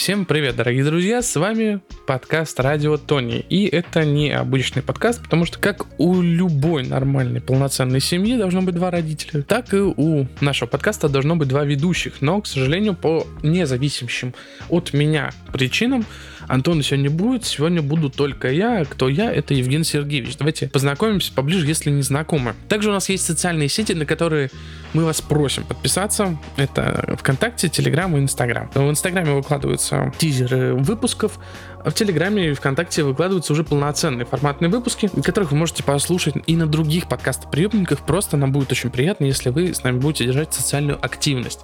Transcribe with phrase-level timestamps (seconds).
[0.00, 3.44] Всем привет, дорогие друзья, с вами подкаст Радио Тони.
[3.50, 8.74] И это не обычный подкаст, потому что как у любой нормальной полноценной семьи должно быть
[8.74, 12.22] два родителя, так и у нашего подкаста должно быть два ведущих.
[12.22, 14.34] Но, к сожалению, по независимым
[14.70, 16.06] от меня причинам
[16.50, 18.84] Антона сегодня будет, сегодня буду только я.
[18.84, 19.32] Кто я?
[19.32, 20.36] Это Евгений Сергеевич.
[20.36, 22.54] Давайте познакомимся поближе, если не знакомы.
[22.68, 24.50] Также у нас есть социальные сети, на которые
[24.92, 26.36] мы вас просим подписаться.
[26.56, 28.68] Это ВКонтакте, Телеграм и Инстаграм.
[28.74, 31.38] В Инстаграме выкладываются тизеры выпусков,
[31.84, 36.56] а в Телеграме и ВКонтакте выкладываются уже полноценные форматные выпуски, которых вы можете послушать и
[36.56, 38.04] на других подкастоприемниках.
[38.04, 41.60] Просто нам будет очень приятно, если вы с нами будете держать социальную активность.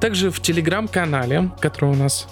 [0.00, 2.26] Также в Телеграм-канале, который у нас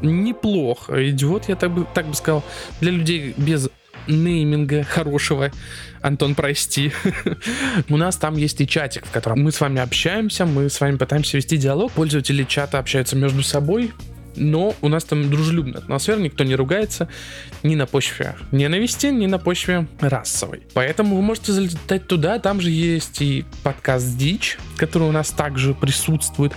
[0.00, 2.42] неплохо идет, я так бы, так бы сказал,
[2.80, 3.68] для людей без
[4.06, 5.50] нейминга хорошего.
[6.00, 6.92] Антон, прости.
[7.88, 10.96] У нас там есть и чатик, в котором мы с вами общаемся, мы с вами
[10.96, 11.92] пытаемся вести диалог.
[11.92, 13.92] Пользователи чата общаются между собой,
[14.36, 17.08] но у нас там дружелюбная атмосфера, никто не ругается
[17.62, 20.62] ни на почве ненависти, ни на почве расовой.
[20.74, 25.74] Поэтому вы можете залетать туда, там же есть и подкаст Дичь, который у нас также
[25.74, 26.52] присутствует,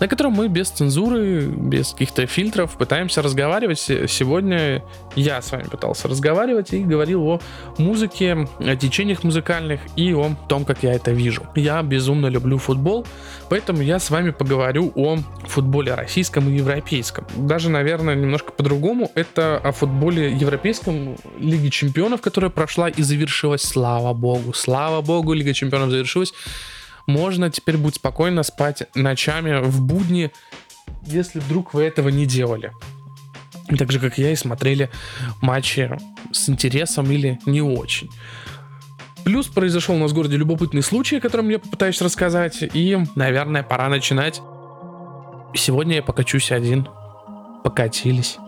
[0.00, 3.78] на котором мы без цензуры, без каких-то фильтров пытаемся разговаривать.
[3.78, 4.82] Сегодня
[5.14, 7.40] я с вами пытался разговаривать и говорил о
[7.78, 11.46] музыке, о течениях музыкальных и о том, как я это вижу.
[11.54, 13.06] Я безумно люблю футбол,
[13.48, 17.26] поэтому я с вами поговорю о футболе российском и европейском.
[17.36, 19.10] Даже, наверное, немножко по-другому.
[19.14, 23.62] Это о футболе европейском Лиги Чемпионов, которая прошла и завершилась.
[23.62, 26.32] Слава богу, слава богу, Лига Чемпионов завершилась.
[27.06, 30.32] Можно теперь будет спокойно спать ночами в будни,
[31.02, 32.72] если вдруг вы этого не делали.
[33.78, 34.90] Так же, как я, и смотрели
[35.40, 35.90] матчи
[36.32, 38.10] с интересом или не очень.
[39.26, 42.62] Плюс произошел у нас в городе любопытный случай, о котором я попытаюсь рассказать.
[42.62, 44.40] И, наверное, пора начинать.
[45.52, 46.86] Сегодня я покачусь один
[47.64, 48.38] покатились.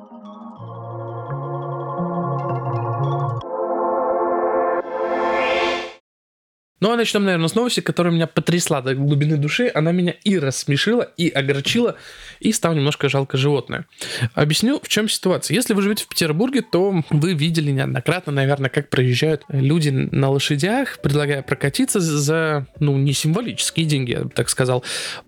[6.81, 9.71] Ну а начнем, наверное, с новости, которая меня потрясла до глубины души.
[9.75, 11.97] Она меня и рассмешила, и огорчила,
[12.41, 13.87] и стало немножко жалко животное.
[14.35, 15.55] Объясню, в чем ситуация.
[15.55, 21.01] Если вы живете в Петербурге, то вы видели неоднократно, наверное, как проезжают люди на лошадях,
[21.03, 24.85] предлагая прокатиться за, ну, не символические деньги, я бы так сказал.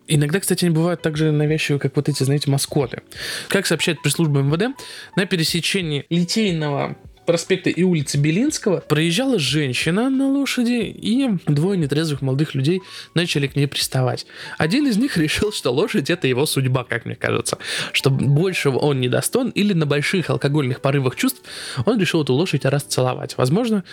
[0.07, 3.03] Иногда, кстати, они бывают так же навязчивые, как вот эти, знаете, маскоты.
[3.49, 4.77] Как сообщает пресс-служба МВД,
[5.17, 6.97] на пересечении Литейного
[7.31, 12.83] проспекта и улицы Белинского проезжала женщина на лошади, и двое нетрезвых молодых людей
[13.15, 14.27] начали к ней приставать.
[14.59, 17.59] Один из них решил, что лошадь это его судьба, как мне кажется,
[17.93, 21.41] что большего он не достоин, или на больших алкогольных порывах чувств
[21.87, 23.37] он решил эту лошадь расцеловать.
[23.37, 23.85] Возможно,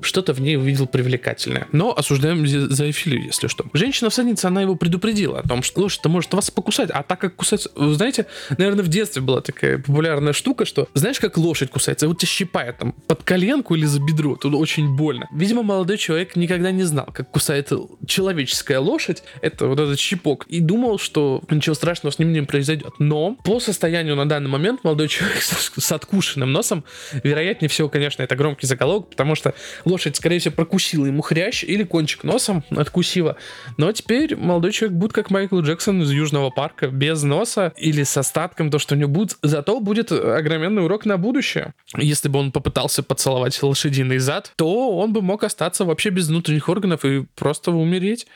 [0.00, 1.66] что-то в ней увидел привлекательное.
[1.72, 3.64] Но осуждаем за зоофилию, если что.
[3.72, 7.66] Женщина-всадница, она его предупредила о том, что лошадь-то может вас покусать, а так как кусать...
[7.76, 12.08] Знаете, наверное, в детстве была такая популярная штука, что знаешь, как лошадь кусается?
[12.08, 15.28] Вот тебя щипает там под коленку или за бедро, тут очень больно.
[15.32, 17.72] Видимо, молодой человек никогда не знал, как кусает
[18.06, 22.94] человеческая лошадь, это вот этот щипок, и думал, что ничего страшного с ним не произойдет.
[22.98, 26.84] Но по состоянию на данный момент молодой человек с, с откушенным носом,
[27.22, 29.54] вероятнее всего, конечно, это громкий заголовок, потому что
[29.84, 33.36] лошадь, скорее всего, прокусила ему хрящ или кончик носом откусила.
[33.76, 38.16] Но теперь молодой человек будет как Майкл Джексон из Южного парка, без носа или с
[38.16, 39.36] остатком, то, что у него будет.
[39.42, 41.74] Зато будет огроменный урок на будущее.
[41.96, 46.68] Если бы он попытался поцеловать лошадиный зад, то он бы мог остаться вообще без внутренних
[46.68, 48.26] органов и просто умереть.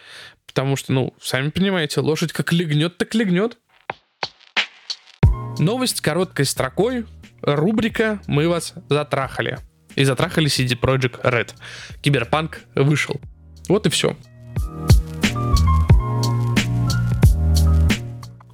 [0.46, 3.58] Потому что, ну, сами понимаете, лошадь как легнет, так легнет.
[5.58, 7.06] Новость короткой строкой.
[7.42, 9.58] Рубрика «Мы вас затрахали»
[9.94, 11.50] и затрахали CD Project Red.
[12.00, 13.20] Киберпанк вышел.
[13.68, 14.16] Вот и все.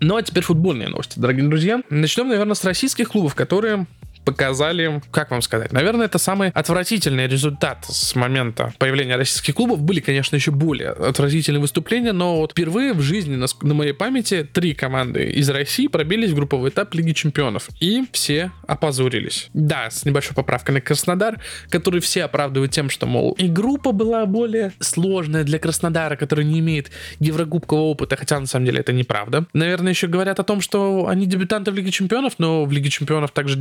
[0.01, 1.83] Ну а теперь футбольные новости, дорогие друзья.
[1.91, 3.87] Начнем, наверное, с российских клубов, которые
[4.29, 9.81] показали, как вам сказать, наверное, это самый отвратительный результат с момента появления российских клубов.
[9.81, 14.47] Были, конечно, еще более отвратительные выступления, но вот впервые в жизни на, на моей памяти
[14.53, 17.71] три команды из России пробились в групповой этап Лиги Чемпионов.
[17.81, 19.49] И все опозорились.
[19.55, 24.27] Да, с небольшой поправкой на Краснодар, который все оправдывают тем, что, мол, и группа была
[24.27, 29.47] более сложная для Краснодара, который не имеет еврогубкового опыта, хотя на самом деле это неправда.
[29.55, 33.31] Наверное, еще говорят о том, что они дебютанты в Лиге Чемпионов, но в Лиге Чемпионов
[33.31, 33.57] также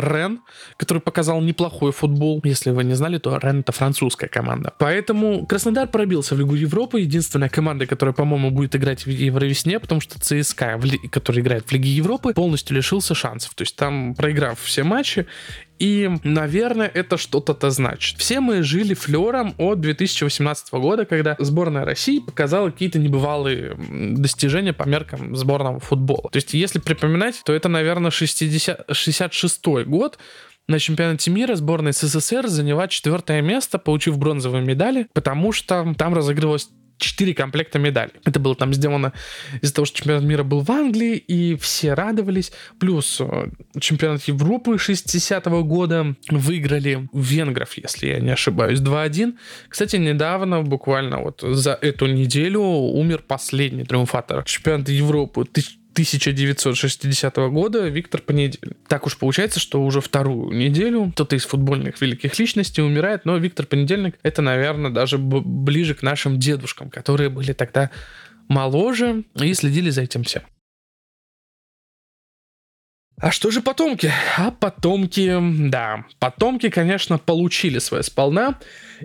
[0.00, 0.40] Рен,
[0.76, 2.40] который показал неплохой футбол.
[2.44, 4.72] Если вы не знали, то Рен это французская команда.
[4.78, 7.00] Поэтому Краснодар пробился в Лигу Европы.
[7.00, 10.80] Единственная команда, которая, по-моему, будет играть в Евровесне, потому что ЦСКА,
[11.10, 13.54] который играет в Лиге Европы, полностью лишился шансов.
[13.54, 15.26] То есть там, проиграв все матчи,
[15.78, 18.18] И, наверное, это что-то-то значит.
[18.18, 23.76] Все мы жили флером от 2018 года, когда сборная России показала какие-то небывалые
[24.16, 26.30] достижения по меркам сборного футбола.
[26.30, 30.18] То есть, если припоминать, то это, наверное, 60, 66 год,
[30.68, 36.68] на чемпионате мира сборная СССР заняла четвертое место, получив бронзовые медали, потому что там разыгрывалось
[36.98, 38.12] 4 комплекта медалей.
[38.24, 39.12] Это было там сделано
[39.62, 42.52] из-за того, что чемпионат мира был в Англии, и все радовались.
[42.78, 43.48] Плюс э,
[43.80, 49.34] чемпионат Европы 60-го года выиграли венгров, если я не ошибаюсь, 2-1.
[49.68, 55.46] Кстати, недавно, буквально вот за эту неделю, умер последний триумфатор чемпионата Европы
[55.98, 58.76] 1960 года Виктор Понедельник.
[58.86, 63.66] Так уж получается, что уже вторую неделю кто-то из футбольных великих личностей умирает, но Виктор
[63.66, 67.90] Понедельник это, наверное, даже ближе к нашим дедушкам, которые были тогда
[68.48, 70.42] моложе и следили за этим всем.
[73.20, 74.12] А что же потомки?
[74.36, 75.36] А потомки,
[75.68, 78.60] да, потомки, конечно, получили свое сполна.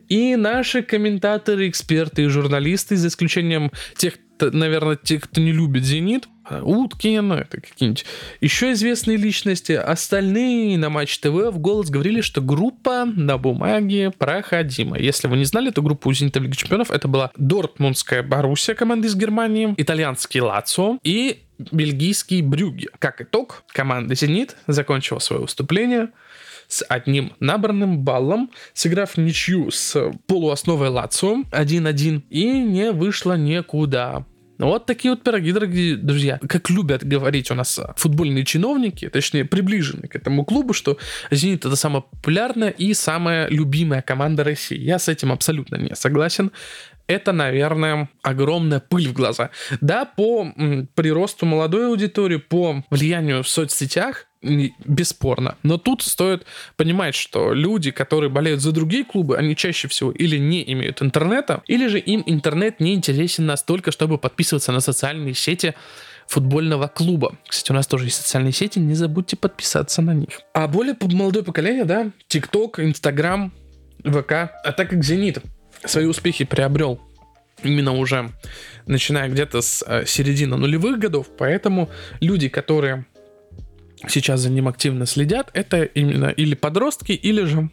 [0.07, 6.28] И наши комментаторы, эксперты и журналисты, за исключением тех, наверное, тех, кто не любит «Зенит»,
[6.50, 8.06] Уткин, это какие-нибудь
[8.42, 9.74] еще известные личности.
[9.74, 14.98] Остальные на Матч ТВ в голос говорили, что группа на бумаге проходима.
[14.98, 18.75] Если вы не знали, то группа у Зенита в Лиге Чемпионов это была Дортмундская Боруссия,
[18.75, 22.89] команда из Германии, итальянский Лацо и бельгийский Брюгге.
[23.00, 26.10] Как итог, команда «Зенит» закончила свое выступление
[26.68, 34.25] с одним набранным баллом, сыграв ничью с полуосновой Лацо 1-1 и не вышла никуда.
[34.63, 36.39] Вот такие вот пироги, дорогие друзья.
[36.48, 40.98] Как любят говорить у нас футбольные чиновники, точнее, приближенные к этому клубу, что
[41.31, 44.80] «Зенит»— это самая популярная и самая любимая команда России.
[44.80, 46.51] Я с этим абсолютно не согласен
[47.07, 49.50] это, наверное, огромная пыль в глаза.
[49.81, 50.47] Да, по
[50.95, 55.57] приросту молодой аудитории, по влиянию в соцсетях, бесспорно.
[55.63, 56.45] Но тут стоит
[56.75, 61.63] понимать, что люди, которые болеют за другие клубы, они чаще всего или не имеют интернета,
[61.67, 65.75] или же им интернет не интересен настолько, чтобы подписываться на социальные сети
[66.27, 67.38] футбольного клуба.
[67.47, 70.41] Кстати, у нас тоже есть социальные сети, не забудьте подписаться на них.
[70.53, 73.53] А более молодое поколение, да, ТикТок, Инстаграм,
[74.03, 74.31] ВК.
[74.31, 75.39] А так как Зенит
[75.85, 77.00] свои успехи приобрел
[77.63, 78.31] именно уже
[78.85, 81.89] начиная где-то с э, середины нулевых годов, поэтому
[82.19, 83.06] люди, которые
[84.07, 87.69] сейчас за ним активно следят, это именно или подростки, или же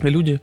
[0.00, 0.40] люди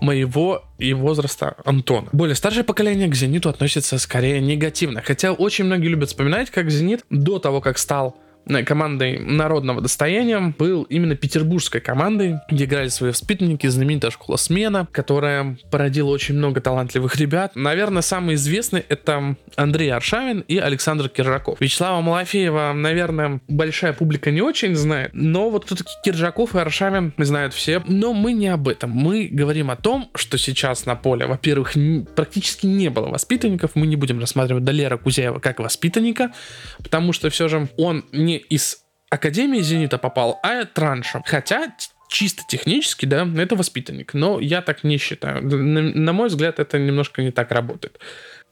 [0.00, 2.08] моего и возраста Антона.
[2.12, 7.04] Более старшее поколение к «Зениту» относится скорее негативно, хотя очень многие любят вспоминать, как «Зенит»
[7.10, 8.16] до того, как стал
[8.64, 15.58] командой народного достояния был именно петербургской командой, где играли свои воспитанники, знаменитая школа смена, которая
[15.70, 17.52] породила очень много талантливых ребят.
[17.54, 21.60] Наверное, самый известный это Андрей Аршавин и Александр Киржаков.
[21.60, 27.54] Вячеслава Малафеева, наверное, большая публика не очень знает, но вот все-таки Киржаков и Аршавин знают
[27.54, 27.82] все.
[27.86, 28.90] Но мы не об этом.
[28.90, 31.74] Мы говорим о том, что сейчас на поле, во-первых,
[32.14, 33.72] практически не было воспитанников.
[33.74, 36.32] Мы не будем рассматривать Далера Кузяева как воспитанника,
[36.78, 41.22] потому что все же он не из Академии Зенита попал, а траншем.
[41.26, 41.74] Хотя
[42.08, 44.14] чисто технически, да, это воспитанник.
[44.14, 45.42] Но я так не считаю.
[45.42, 47.98] На, на мой взгляд, это немножко не так работает.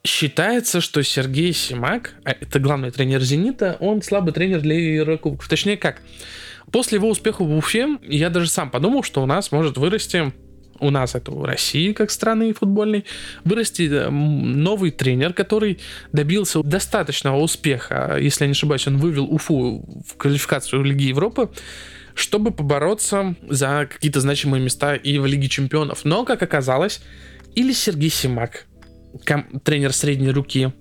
[0.05, 5.49] Считается, что Сергей Симак, а это главный тренер «Зенита», он слабый тренер для Еврокубков.
[5.49, 6.01] Точнее как,
[6.71, 10.31] после его успеха в Уфе я даже сам подумал, что у нас может вырасти
[10.79, 13.05] у нас это в России, как страны футбольной,
[13.43, 15.79] вырасти э, новый тренер, который
[16.11, 18.17] добился достаточного успеха.
[18.19, 21.49] Если я не ошибаюсь, он вывел Уфу в квалификацию Лиги Европы
[22.13, 26.03] чтобы побороться за какие-то значимые места и в Лиге Чемпионов.
[26.03, 26.99] Но, как оказалось,
[27.53, 28.65] или Сергей Симак,
[29.63, 30.73] тренер средней руки,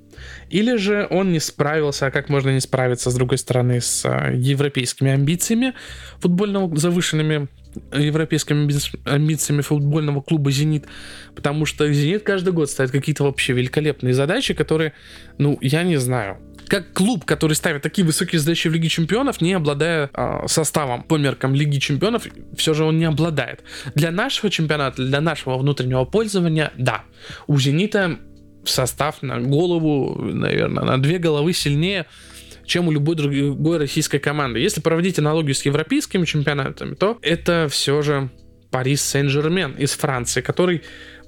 [0.51, 4.35] или же он не справился, а как можно не справиться, с другой стороны, с э,
[4.35, 5.75] европейскими амбициями
[6.19, 7.49] футбольного завышенными
[7.93, 8.71] европейскими
[9.09, 10.87] амбициями футбольного клуба «Зенит»,
[11.35, 14.93] потому что «Зенит» каждый год ставит какие-то вообще великолепные задачи, которые,
[15.39, 19.53] ну, я не знаю, как клуб, который ставит такие высокие задачи в Лиге Чемпионов, не
[19.53, 23.63] обладая э, составом по меркам Лиги Чемпионов, все же он не обладает.
[23.95, 27.03] Для нашего чемпионата, для нашего внутреннего пользования, да,
[27.47, 28.19] у «Зенита»
[28.65, 32.07] состав на голову, наверное, на две головы сильнее
[32.67, 34.61] чем у любой другой российской команды.
[34.61, 38.31] Если проводить аналогию с европейскими чемпионатами, то это все же
[38.71, 40.83] Парис Сен-Жермен из Франции, который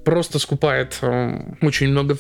[0.05, 2.17] просто скупает э, очень много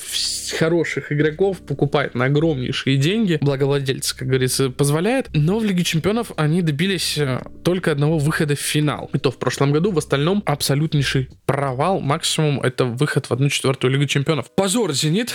[0.58, 6.60] хороших игроков, покупает на огромнейшие деньги, благовладельцы, как говорится, позволяет, но в Лиге Чемпионов они
[6.60, 9.08] добились э, только одного выхода в финал.
[9.14, 13.92] И то в прошлом году, в остальном абсолютнейший провал, максимум это выход в одну четвертую
[13.92, 14.54] Лигу Чемпионов.
[14.54, 15.32] Позор, Зенит,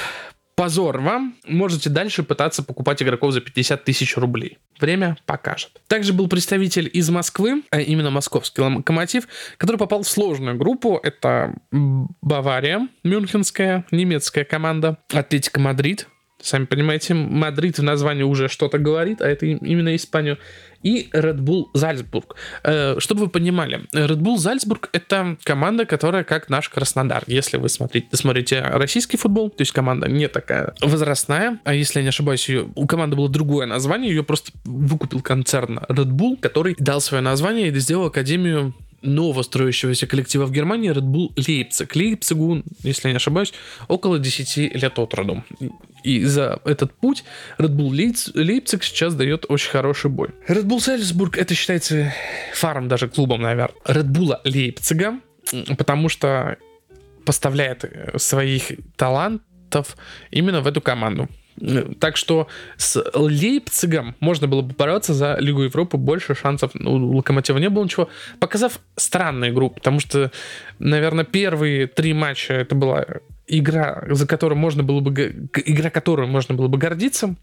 [0.56, 4.58] позор вам, можете дальше пытаться покупать игроков за 50 тысяч рублей.
[4.80, 5.82] Время покажет.
[5.88, 11.00] Также был представитель из Москвы, а именно московский локомотив, который попал в сложную группу.
[11.02, 16.08] Это Бавария, мюнхенская, немецкая команда, Атлетико Мадрид,
[16.44, 20.38] Сами понимаете, Мадрид в названии уже что-то говорит, а это именно Испанию.
[20.82, 22.36] И Red Bull Зальцбург.
[22.66, 27.24] Э, чтобы вы понимали, Red Bull Зальцбург— это команда, которая как наш Краснодар.
[27.28, 32.04] Если вы смотрите, смотрите российский футбол, то есть команда не такая возрастная, а если я
[32.04, 36.76] не ошибаюсь, ее, у команды было другое название, ее просто выкупил концерн Red Bull, который
[36.78, 38.74] дал свое название и сделал академию
[39.04, 41.90] новостроящегося коллектива в Германии Red Bull Leipzig.
[41.94, 43.54] Лейпцигу, если я не ошибаюсь,
[43.88, 45.44] около 10 лет от роду.
[46.04, 47.24] И за этот путь
[47.58, 47.92] Red Bull
[48.36, 50.30] Лейпциг сейчас дает очень хороший бой.
[50.48, 52.14] Red Bull Сальцбург это считается
[52.54, 55.20] фарм даже клубом, наверное, Red Bull Лейпцига,
[55.78, 56.58] потому что
[57.26, 57.86] поставляет
[58.18, 59.96] своих талантов
[60.32, 61.30] именно в эту команду.
[62.00, 66.72] Так что с Лейпцигом можно было бы бороться за Лигу Европы, больше шансов.
[66.76, 70.32] У Локомотива не было ничего, показав странную игру, потому что,
[70.80, 73.06] наверное, первые три матча это была
[73.48, 75.12] игра, за которую можно было бы,
[75.66, 77.36] игра, которую можно было бы гордиться,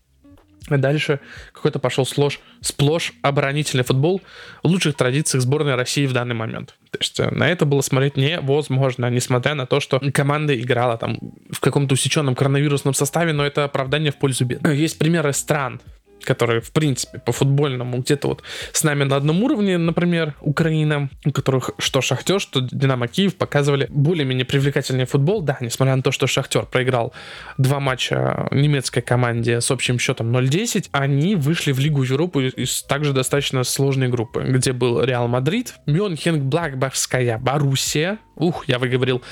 [0.69, 1.21] дальше
[1.53, 4.21] какой-то пошел сплошь, сплошь оборонительный футбол
[4.63, 6.75] в лучших традициях сборной России в данный момент.
[6.91, 11.19] То есть э, на это было смотреть невозможно, несмотря на то, что команда играла там
[11.51, 14.67] в каком-то усеченном коронавирусном составе, но это оправдание в пользу бед.
[14.69, 15.81] Есть примеры стран,
[16.25, 21.33] которые, в принципе, по футбольному где-то вот с нами на одном уровне, например, Украина, у
[21.33, 26.27] которых что Шахтер, что Динамо Киев показывали более-менее привлекательный футбол, да, несмотря на то, что
[26.27, 27.13] Шахтер проиграл
[27.59, 33.13] два матча немецкой команде с общим счетом 0-10, они вышли в Лигу Европы из также
[33.13, 39.23] достаточно сложной группы, где был Реал Мадрид, Мюнхен, Блакбахская, Боруссия, ух, я выговорил,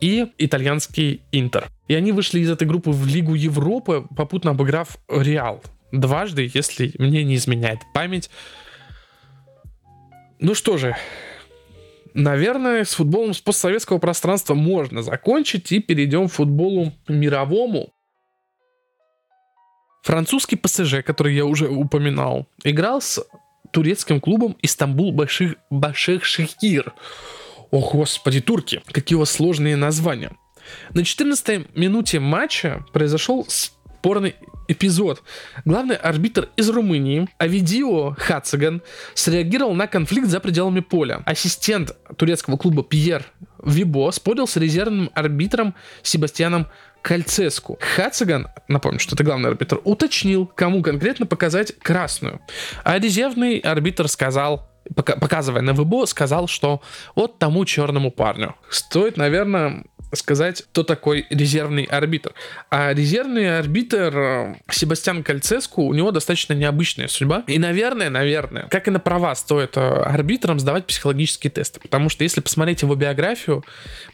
[0.00, 1.68] и итальянский Интер.
[1.88, 5.62] И они вышли из этой группы в Лигу Европы, попутно обыграв Реал
[5.92, 8.30] дважды, если мне не изменяет память.
[10.40, 10.96] Ну что же,
[12.14, 17.92] наверное, с футболом с постсоветского пространства можно закончить и перейдем к футболу мировому.
[20.02, 23.24] Французский ПСЖ, который я уже упоминал, играл с
[23.72, 26.94] турецким клубом Истанбул Баших, Баших Шахир.
[27.70, 30.32] О, господи, турки, какие у вас сложные названия.
[30.94, 34.36] На 14 минуте матча произошел спорный
[34.68, 35.22] эпизод.
[35.64, 38.82] Главный арбитр из Румынии, Авидио Хациган,
[39.14, 41.22] среагировал на конфликт за пределами поля.
[41.26, 43.24] Ассистент турецкого клуба Пьер
[43.64, 46.68] Вибо спорил с резервным арбитром Себастьяном
[47.02, 47.78] Кальцеску.
[47.96, 52.40] Хациган, напомню, что это главный арбитр, уточнил, кому конкретно показать красную.
[52.84, 54.68] А резервный арбитр сказал,
[55.02, 56.80] показывая на ВБО, сказал, что
[57.14, 58.54] вот тому черному парню.
[58.70, 62.32] Стоит, наверное, сказать, кто такой резервный арбитр.
[62.70, 67.44] А резервный арбитр э, Себастьян Кальцеску, у него достаточно необычная судьба.
[67.46, 71.80] И, наверное, наверное, как и на права стоит э, арбитрам сдавать психологические тесты.
[71.80, 73.64] Потому что если посмотреть его биографию,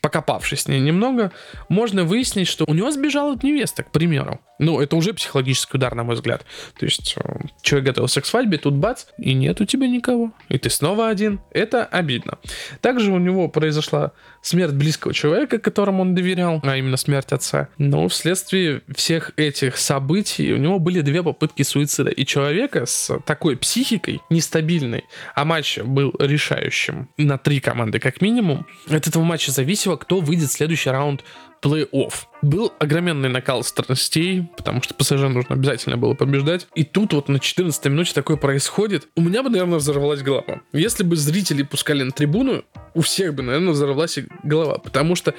[0.01, 1.33] покопавшись с ней немного,
[1.69, 4.41] можно выяснить, что у него сбежала невеста, к примеру.
[4.59, 6.45] Ну, это уже психологический удар, на мой взгляд.
[6.79, 10.33] То есть, э, человек готовился к свадьбе, тут бац, и нет у тебя никого.
[10.49, 11.41] И ты снова один.
[11.51, 12.39] Это обидно.
[12.81, 17.69] Также у него произошла смерть близкого человека, которому он доверял, а именно смерть отца.
[17.79, 22.11] Но вследствие всех этих событий у него были две попытки суицида.
[22.11, 28.67] И человека с такой психикой нестабильной, а матч был решающим на три команды как минимум,
[28.89, 31.25] от этого матча зависело, кто выйдет в следующий раунд
[31.63, 32.13] плей-офф.
[32.45, 36.67] Был огроменный накал страстей, потому что ПСЖ нужно обязательно было побеждать.
[36.75, 39.09] И тут вот на 14 минуте такое происходит.
[39.17, 40.61] У меня бы, наверное, взорвалась голова.
[40.75, 44.77] Если бы зрители пускали на трибуну, у всех бы, наверное, взорвалась голова.
[44.77, 45.33] Потому что,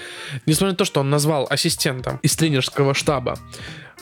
[0.47, 3.37] несмотря на то, что он назвал ассистентом из тренерского штаба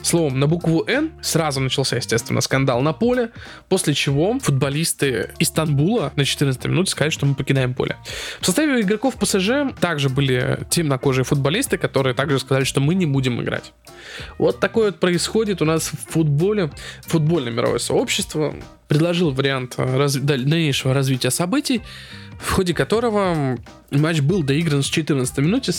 [0.02, 3.30] Словом, на букву «Н» сразу начался, естественно, скандал на поле,
[3.68, 7.96] после чего футболисты Истанбула на 14 минуте сказали, что мы покидаем поле.
[8.40, 13.40] В составе игроков ПСЖ также были темнокожие футболисты, которые также сказали, что мы не будем
[13.40, 13.72] играть.
[14.38, 16.70] Вот такое вот происходит у нас в футболе.
[17.06, 18.54] Футбольное мировое сообщество
[18.88, 20.16] предложил вариант раз...
[20.16, 21.82] дальнейшего развития событий,
[22.38, 23.58] в ходе которого
[23.90, 25.72] матч был доигран с 14 минуте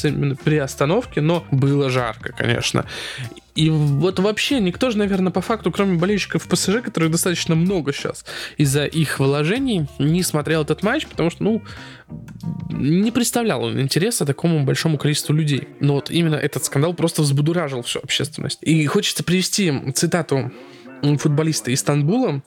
[0.44, 2.86] при остановке, но было жарко, конечно.
[3.56, 8.26] И вот вообще никто же, наверное, по факту, кроме болельщиков ПСЖ, которых достаточно много сейчас,
[8.58, 11.64] из-за их вложений, не смотрел этот матч, потому что, ну,
[12.70, 15.70] не представлял он интереса такому большому количеству людей.
[15.80, 18.60] Но вот именно этот скандал просто взбудуражил всю общественность.
[18.62, 20.52] И хочется привести цитату
[21.02, 22.42] футболиста из Стамбула,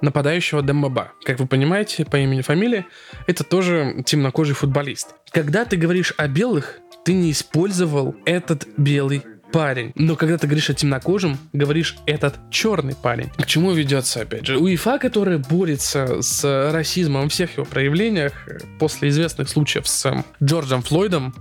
[0.00, 1.12] нападающего Дембаба.
[1.24, 2.86] Как вы понимаете, по имени фамилии,
[3.26, 5.14] это тоже темнокожий футболист.
[5.32, 9.92] Когда ты говоришь о белых, ты не использовал этот белый парень.
[9.94, 13.30] Но когда ты говоришь о темнокожем, говоришь этот черный парень.
[13.36, 14.58] К чему ведется, опять же?
[14.58, 18.32] УЕФА, которая борется с расизмом во всех его проявлениях,
[18.78, 21.34] после известных случаев с Джорджем Флойдом,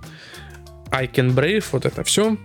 [0.92, 2.38] I can brave, вот это все,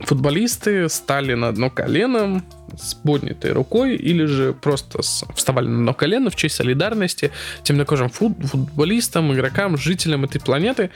[0.00, 2.42] футболисты стали на одно колено
[2.78, 7.30] с поднятой рукой или же просто вставали на одно колено в честь солидарности
[7.62, 10.90] темнокожим фут, футболистам, игрокам, жителям этой планеты,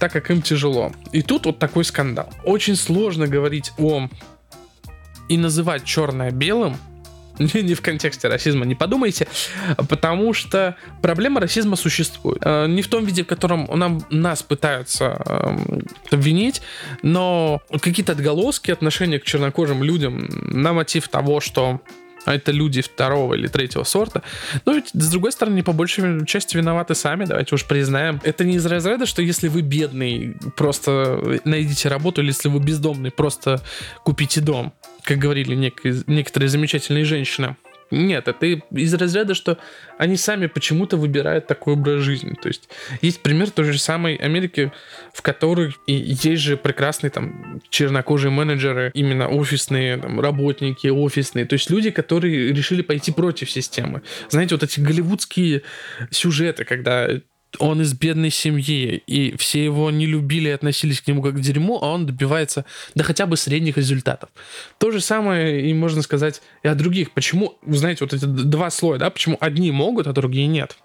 [0.00, 0.92] так как им тяжело.
[1.12, 2.32] И тут вот такой скандал.
[2.44, 4.08] Очень сложно говорить о
[5.28, 6.76] и называть черное белым,
[7.38, 9.28] не в контексте расизма, не подумайте,
[9.88, 12.40] потому что проблема расизма существует.
[12.44, 16.62] Э, не в том виде, в котором нам, нас пытаются эм, обвинить,
[17.02, 21.80] но какие-то отголоски отношения к чернокожим людям на мотив того, что
[22.24, 24.22] а это люди второго или третьего сорта.
[24.64, 28.20] Но ведь, с другой стороны, по большей части виноваты сами, давайте уж признаем.
[28.24, 33.10] Это не из разряда, что если вы бедный, просто найдите работу, или если вы бездомный,
[33.10, 33.62] просто
[34.04, 34.72] купите дом
[35.02, 37.56] как говорили нек- некоторые замечательные женщины.
[37.90, 39.58] Нет, это из разряда, что
[39.98, 42.34] они сами почему-то выбирают такой образ жизни.
[42.40, 42.68] То есть
[43.02, 44.72] есть пример той же самой Америки,
[45.12, 51.46] в которой и есть же прекрасные там чернокожие менеджеры, именно офисные там, работники, офисные.
[51.46, 54.02] То есть люди, которые решили пойти против системы.
[54.28, 55.62] Знаете, вот эти голливудские
[56.10, 57.08] сюжеты, когда
[57.58, 61.40] он из бедной семьи, и все его не любили и относились к нему как к
[61.40, 62.64] дерьму, а он добивается,
[62.94, 64.30] да хотя бы средних результатов.
[64.78, 67.10] То же самое и можно сказать и о других.
[67.12, 70.76] Почему, вы знаете, вот эти два слоя, да, почему одни могут, а другие нет?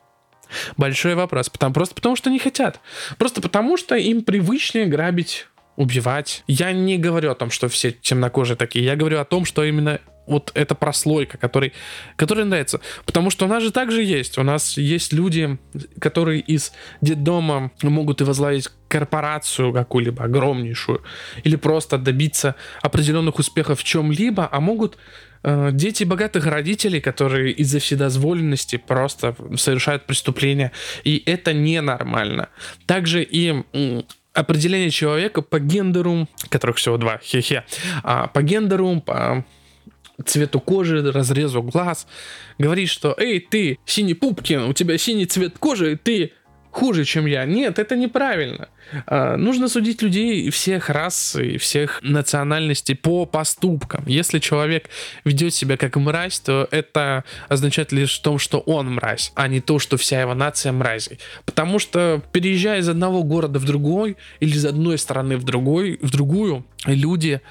[0.77, 1.49] Большой вопрос.
[1.49, 2.79] Потому, просто потому, что не хотят.
[3.17, 6.43] Просто потому, что им привычнее грабить убивать.
[6.47, 8.85] Я не говорю о том, что все темнокожие такие.
[8.85, 11.73] Я говорю о том, что именно вот эта прослойка, который,
[12.15, 12.79] которая нравится.
[13.05, 14.37] Потому что у нас же также есть.
[14.37, 15.57] У нас есть люди,
[15.99, 21.01] которые из детдома могут и возглавить корпорацию какую-либо огромнейшую,
[21.43, 24.97] или просто добиться определенных успехов в чем-либо, а могут
[25.43, 30.71] э, дети богатых родителей, которые из-за вседозволенности просто совершают преступления,
[31.03, 32.49] и это ненормально.
[32.85, 33.63] Также и
[34.33, 37.63] определение человека по гендеру, которых всего два, хе-хе,
[38.03, 39.45] а, по гендеру, по
[40.23, 42.07] цвету кожи, разрезу глаз,
[42.57, 46.31] говорит, что «Эй, ты, синий пупкин, у тебя синий цвет кожи, ты
[46.71, 47.45] хуже, чем я».
[47.45, 48.69] Нет, это неправильно.
[49.07, 54.03] А, нужно судить людей всех рас и всех национальностей по поступкам.
[54.07, 54.89] Если человек
[55.23, 59.79] ведет себя как мразь, то это означает лишь то, что он мразь, а не то,
[59.79, 61.19] что вся его нация мрази.
[61.45, 66.11] Потому что переезжая из одного города в другой или из одной страны в другой, в
[66.11, 67.41] другую, люди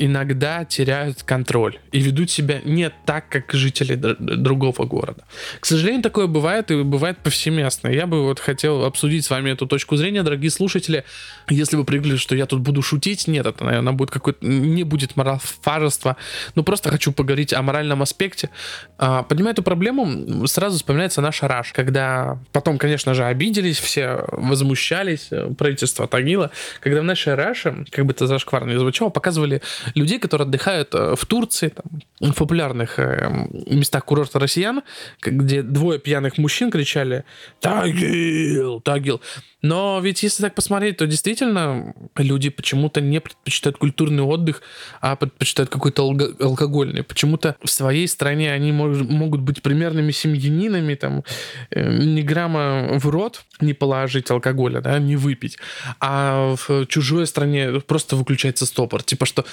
[0.00, 5.24] иногда теряют контроль и ведут себя не так, как жители другого города.
[5.60, 7.88] К сожалению, такое бывает и бывает повсеместно.
[7.88, 11.04] Я бы вот хотел обсудить с вами эту точку зрения, дорогие слушатели.
[11.50, 15.16] Если вы привыкли, что я тут буду шутить, нет, это, наверное, будет какой-то, не будет
[15.16, 16.16] моралфажества,
[16.54, 18.48] но просто хочу поговорить о моральном аспекте.
[18.96, 25.28] А, поднимая эту проблему, сразу вспоминается наша Раш, когда потом, конечно же, обиделись, все возмущались,
[25.30, 29.60] э, правительство Тагила, когда в нашей Раше, как бы это зашкварно не звучало, показывали
[29.94, 34.82] людей, которые отдыхают э, в Турции, там, в популярных э, местах курорта россиян,
[35.22, 37.24] где двое пьяных мужчин кричали
[37.60, 38.80] «Тагил!
[38.80, 39.20] Тагил!».
[39.62, 44.62] Но ведь если так посмотреть, то действительно люди почему-то не предпочитают культурный отдых,
[45.00, 47.02] а предпочитают какой-то алкогольный.
[47.02, 51.24] Почему-то в своей стране они могут быть примерными семьянинами, там,
[51.70, 55.58] э, ни грамма в рот не положить алкоголя, да, не выпить.
[56.00, 59.02] А в чужой стране просто выключается стопор.
[59.02, 59.44] Типа что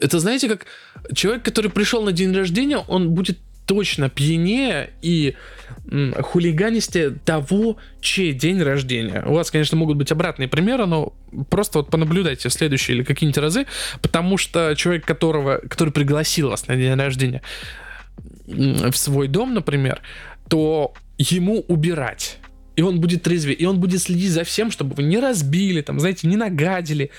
[0.00, 0.66] это знаете, как
[1.14, 5.34] человек, который пришел на день рождения, он будет точно пьянее и
[6.20, 9.24] хулиганистее того, чей день рождения.
[9.26, 11.14] У вас, конечно, могут быть обратные примеры, но
[11.50, 13.66] просто вот понаблюдайте следующие или какие-нибудь разы,
[14.02, 17.42] потому что человек, которого, который пригласил вас на день рождения
[18.46, 20.00] в свой дом, например,
[20.48, 22.38] то ему убирать.
[22.76, 25.98] И он будет трезвее, и он будет следить за всем, чтобы вы не разбили, там,
[25.98, 27.10] знаете, не нагадили.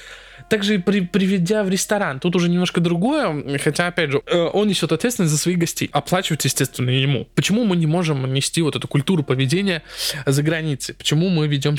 [0.49, 4.91] Также при, приведя в ресторан, тут уже немножко другое, хотя, опять же, э, он несет
[4.91, 7.27] ответственность за своих гостей, оплачивать, естественно, ему.
[7.35, 9.83] Почему мы не можем нести вот эту культуру поведения
[10.25, 10.95] за границей?
[10.95, 11.75] Почему мы ведем,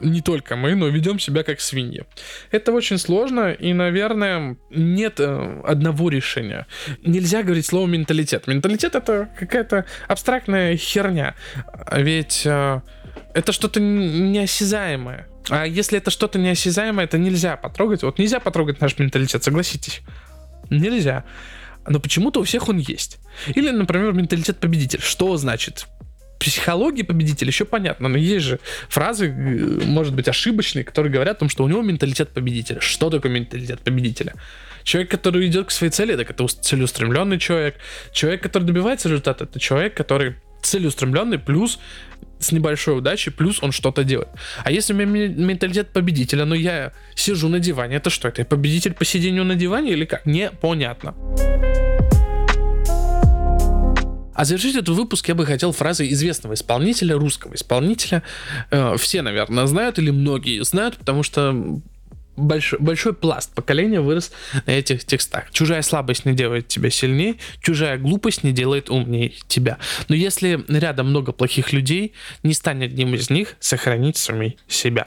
[0.00, 2.04] не только мы, но ведем себя как свиньи?
[2.50, 6.66] Это очень сложно, и, наверное, нет э, одного решения.
[7.04, 8.46] Нельзя говорить слово менталитет.
[8.46, 11.34] Менталитет это какая-то абстрактная херня.
[11.92, 12.80] Ведь э,
[13.34, 15.27] это что-то неосязаемое.
[15.50, 18.02] А если это что-то неосязаемое, это нельзя потрогать.
[18.02, 20.00] Вот нельзя потрогать наш менталитет, согласитесь.
[20.70, 21.24] Нельзя.
[21.86, 23.18] Но почему-то у всех он есть.
[23.54, 25.00] Или, например, менталитет победитель.
[25.00, 25.86] Что значит?
[26.38, 29.30] Психология победителя еще понятно, но есть же фразы, э,
[29.86, 32.80] может быть, ошибочные, которые говорят о том, что у него менталитет победителя.
[32.80, 34.34] Что такое менталитет победителя?
[34.84, 37.76] Человек, который идет к своей цели, так это целеустремленный человек.
[38.12, 41.78] Человек, который добивается результата, это человек, который целеустремленный, плюс
[42.38, 44.28] с небольшой удачей, плюс он что-то делает.
[44.64, 48.28] А если у меня менталитет победителя, но я сижу на диване, это что?
[48.28, 50.24] Это победитель по сидению на диване или как?
[50.26, 51.14] Непонятно.
[54.34, 58.22] А завершить этот выпуск я бы хотел фразой известного исполнителя, русского исполнителя.
[58.70, 61.80] Э, все, наверное, знают или многие знают, потому что
[62.38, 64.32] большой, большой пласт поколения вырос
[64.66, 65.50] на этих текстах.
[65.50, 69.78] Чужая слабость не делает тебя сильнее, чужая глупость не делает умнее тебя.
[70.08, 75.06] Но если рядом много плохих людей, не стань одним из них, сохранить сумей себя.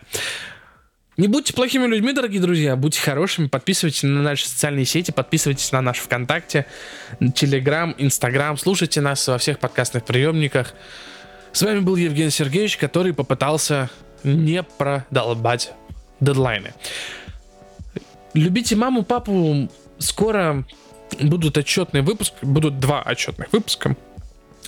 [1.18, 5.82] Не будьте плохими людьми, дорогие друзья, будьте хорошими, подписывайтесь на наши социальные сети, подписывайтесь на
[5.82, 6.66] наш ВКонтакте,
[7.36, 10.74] Телеграм, Инстаграм, слушайте нас во всех подкастных приемниках.
[11.52, 13.90] С вами был Евгений Сергеевич, который попытался
[14.24, 15.74] не продолбать
[16.22, 16.74] дедлайны.
[18.34, 19.70] Любите маму, папу.
[19.98, 20.66] Скоро
[21.20, 23.96] будут отчетные выпуски, будут два отчетных выпуска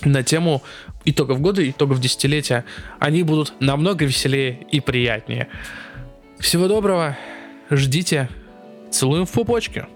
[0.04, 0.62] на тему
[1.04, 2.64] итогов года, итогов десятилетия.
[2.98, 5.48] Они будут намного веселее и приятнее.
[6.38, 7.16] Всего доброго,
[7.70, 8.28] ждите,
[8.90, 9.86] целуем в пупочке.